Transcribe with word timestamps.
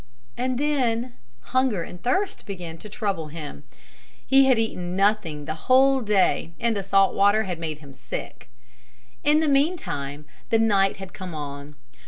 And 0.35 0.57
then 0.57 1.13
hunger 1.53 1.83
and 1.83 2.01
thirst 2.01 2.47
began 2.47 2.79
to 2.79 2.89
trouble 2.89 3.27
him. 3.27 3.65
He 4.25 4.45
had 4.45 4.57
eaten 4.57 4.95
nothing 4.95 5.45
the 5.45 5.53
whole 5.69 6.01
day 6.01 6.53
and 6.59 6.75
the 6.75 6.81
salt 6.81 7.13
water 7.13 7.43
had 7.43 7.59
made 7.59 7.77
him 7.81 7.93
sick. 7.93 8.49
In 9.23 9.41
the 9.41 9.47
meantime 9.47 10.25
the 10.49 10.57
night 10.57 10.95
had 10.97 11.13
come 11.13 11.35
on. 11.35 11.75